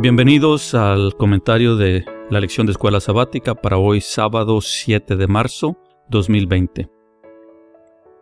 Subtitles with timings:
[0.00, 5.76] Bienvenidos al comentario de la lección de escuela sabática para hoy sábado 7 de marzo
[6.08, 6.88] 2020.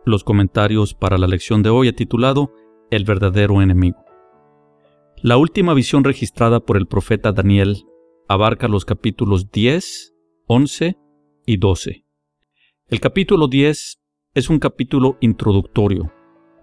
[0.03, 2.51] Los comentarios para la lección de hoy titulado
[2.89, 4.03] El verdadero enemigo.
[5.17, 7.83] La última visión registrada por el profeta Daniel
[8.27, 10.15] abarca los capítulos 10,
[10.47, 10.97] 11
[11.45, 12.05] y 12.
[12.87, 14.01] El capítulo 10
[14.33, 16.11] es un capítulo introductorio.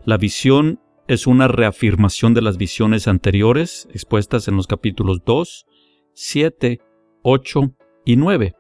[0.05, 5.67] La visión es una reafirmación de las visiones anteriores expuestas en los capítulos 2,
[6.15, 6.81] 7,
[7.23, 7.61] 8
[8.05, 8.55] y 9,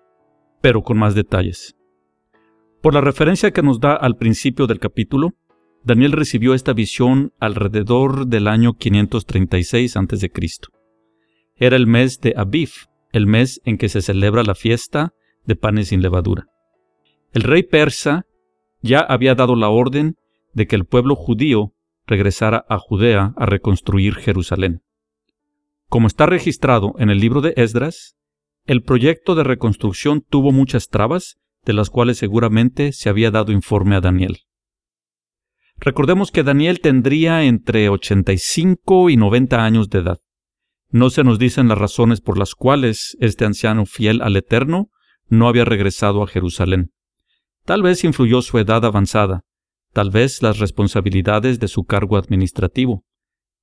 [0.60, 1.74] pero con más detalles.
[2.82, 5.32] Por la referencia que nos da al principio del capítulo,
[5.84, 10.30] Daniel recibió esta visión alrededor del año 536 a.C.
[11.56, 12.70] Era el mes de Aviv,
[13.12, 15.12] el mes en que se celebra la fiesta
[15.44, 16.46] de panes sin levadura.
[17.32, 18.26] El rey persa
[18.80, 20.16] ya había dado la orden
[20.52, 21.73] de que el pueblo judío
[22.06, 24.82] regresara a Judea a reconstruir Jerusalén.
[25.88, 28.16] Como está registrado en el libro de Esdras,
[28.66, 33.96] el proyecto de reconstrucción tuvo muchas trabas, de las cuales seguramente se había dado informe
[33.96, 34.38] a Daniel.
[35.76, 40.20] Recordemos que Daniel tendría entre 85 y 90 años de edad.
[40.90, 44.90] No se nos dicen las razones por las cuales este anciano fiel al Eterno
[45.28, 46.92] no había regresado a Jerusalén.
[47.64, 49.44] Tal vez influyó su edad avanzada,
[49.94, 53.04] tal vez las responsabilidades de su cargo administrativo,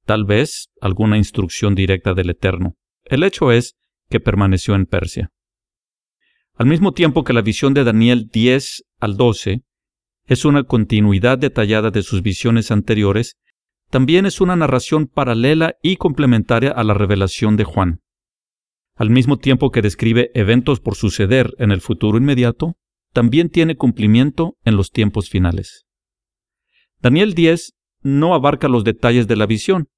[0.06, 2.78] tal vez alguna instrucción directa del Eterno.
[3.04, 3.76] El hecho es
[4.10, 5.30] que permaneció en Persia.
[6.56, 9.64] Al mismo tiempo que la visión de Daniel 10 al 12
[10.26, 13.36] es una continuidad detallada de sus visiones anteriores,
[13.90, 18.00] también es una narración paralela y complementaria a la revelación de Juan.
[18.96, 22.78] Al mismo tiempo que describe eventos por suceder en el futuro inmediato,
[23.12, 25.88] también tiene cumplimiento en los tiempos finales.
[27.02, 29.90] Daniel 10 no abarca los detalles de la visión,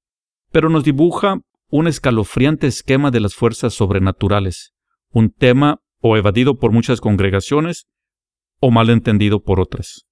[0.50, 4.72] pero nos dibuja un escalofriante esquema de las fuerzas sobrenaturales,
[5.10, 7.86] un tema o evadido por muchas congregaciones
[8.60, 10.06] o mal entendido por otras.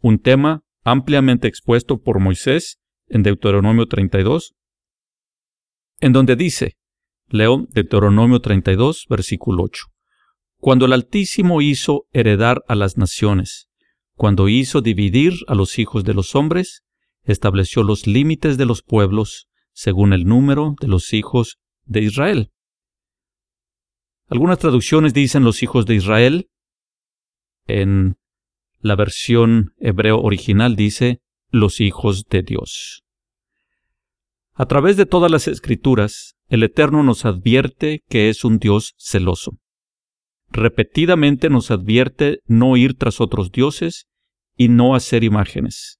[0.00, 2.78] Un tema ampliamente expuesto por Moisés
[3.08, 4.54] en Deuteronomio 32,
[6.00, 6.76] en donde dice,
[7.28, 9.86] leo Deuteronomio 32, versículo 8,
[10.58, 13.68] Cuando el Altísimo hizo heredar a las naciones,
[14.16, 16.84] cuando hizo dividir a los hijos de los hombres,
[17.24, 22.50] estableció los límites de los pueblos según el número de los hijos de Israel.
[24.28, 26.48] Algunas traducciones dicen los hijos de Israel.
[27.66, 28.16] En
[28.78, 31.20] la versión hebreo original dice
[31.50, 33.04] los hijos de Dios.
[34.54, 39.58] A través de todas las escrituras, el Eterno nos advierte que es un Dios celoso
[40.54, 44.06] repetidamente nos advierte no ir tras otros dioses
[44.56, 45.98] y no hacer imágenes.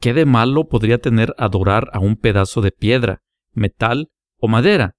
[0.00, 4.08] ¿Qué de malo podría tener adorar a un pedazo de piedra, metal
[4.38, 4.96] o madera?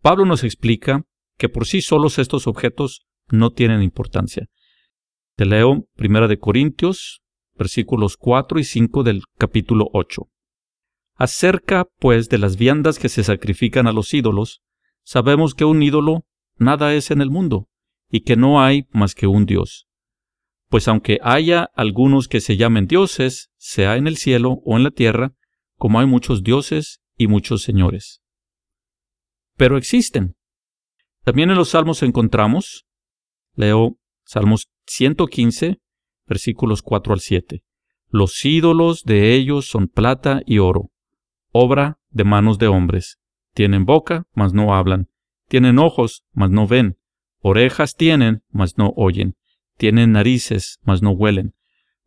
[0.00, 1.02] Pablo nos explica
[1.36, 4.46] que por sí solos estos objetos no tienen importancia.
[5.34, 7.22] Te leo 1 de Corintios,
[7.56, 10.28] versículos 4 y 5 del capítulo 8.
[11.16, 14.62] Acerca, pues, de las viandas que se sacrifican a los ídolos,
[15.02, 16.24] sabemos que un ídolo
[16.58, 17.68] nada es en el mundo,
[18.10, 19.86] y que no hay más que un Dios.
[20.68, 24.90] Pues aunque haya algunos que se llamen dioses, sea en el cielo o en la
[24.90, 25.34] tierra,
[25.76, 28.22] como hay muchos dioses y muchos señores.
[29.56, 30.36] Pero existen.
[31.24, 32.86] También en los salmos encontramos,
[33.54, 35.80] leo Salmos 115,
[36.26, 37.64] versículos 4 al 7.
[38.10, 40.90] Los ídolos de ellos son plata y oro,
[41.50, 43.18] obra de manos de hombres.
[43.54, 45.08] Tienen boca, mas no hablan
[45.48, 46.98] tienen ojos, mas no ven.
[47.40, 49.36] Orejas tienen, mas no oyen.
[49.76, 51.54] Tienen narices, mas no huelen.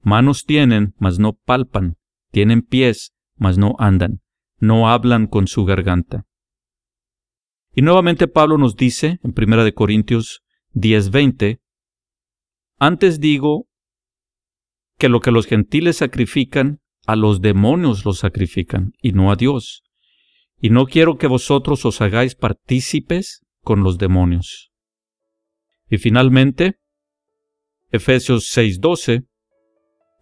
[0.01, 1.97] Manos tienen, mas no palpan.
[2.31, 4.21] Tienen pies, mas no andan.
[4.57, 6.25] No hablan con su garganta.
[7.73, 11.61] Y nuevamente Pablo nos dice en 1 Corintios 10:20,
[12.77, 13.67] antes digo
[14.97, 19.83] que lo que los gentiles sacrifican, a los demonios los sacrifican, y no a Dios
[20.61, 24.71] y no quiero que vosotros os hagáis partícipes con los demonios.
[25.89, 26.79] Y finalmente,
[27.89, 29.25] Efesios 6:12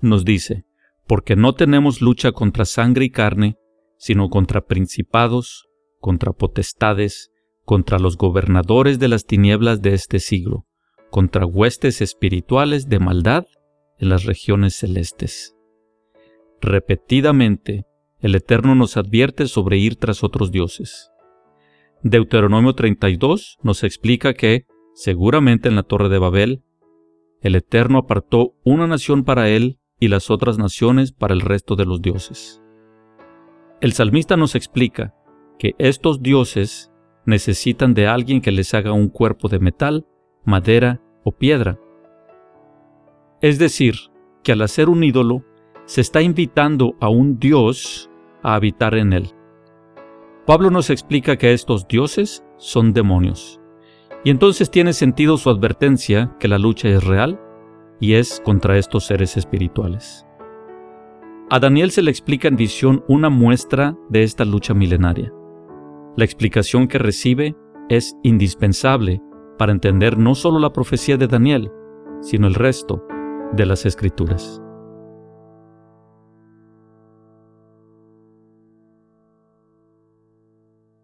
[0.02, 0.66] nos dice,
[1.06, 3.58] porque no tenemos lucha contra sangre y carne,
[3.98, 5.68] sino contra principados,
[6.00, 7.32] contra potestades,
[7.66, 10.66] contra los gobernadores de las tinieblas de este siglo,
[11.10, 13.46] contra huestes espirituales de maldad
[13.98, 15.56] en las regiones celestes.
[16.62, 17.86] Repetidamente,
[18.22, 21.12] el Eterno nos advierte sobre ir tras otros dioses.
[22.04, 26.64] Deuteronomio 32 nos explica que, seguramente en la torre de Babel,
[27.42, 31.86] el Eterno apartó una nación para él y las otras naciones para el resto de
[31.86, 32.62] los dioses.
[33.82, 35.14] El salmista nos explica
[35.58, 36.92] que estos dioses
[37.26, 40.06] necesitan de alguien que les haga un cuerpo de metal,
[40.44, 41.80] madera o piedra.
[43.42, 43.96] Es decir,
[44.44, 45.46] que al hacer un ídolo,
[45.90, 48.12] se está invitando a un Dios
[48.44, 49.32] a habitar en él.
[50.46, 53.60] Pablo nos explica que estos dioses son demonios.
[54.24, 57.42] Y entonces tiene sentido su advertencia que la lucha es real
[58.00, 60.28] y es contra estos seres espirituales.
[61.50, 65.34] A Daniel se le explica en visión una muestra de esta lucha milenaria.
[66.16, 67.56] La explicación que recibe
[67.90, 69.24] es indispensable
[69.58, 71.72] para entender no solo la profecía de Daniel,
[72.22, 73.04] sino el resto
[73.54, 74.62] de las escrituras.